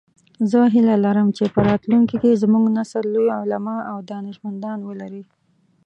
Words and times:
زه 0.51 0.59
هیله 0.73 0.95
لرم 1.05 1.27
چې 1.37 1.43
په 1.53 1.59
راتلونکي 1.69 2.15
کې 2.21 2.39
زموږ 2.43 2.63
نسل 2.77 3.03
لوی 3.13 3.29
علماء 3.39 3.81
او 3.91 3.97
دانشمندان 4.11 4.79
ولری 4.89 5.23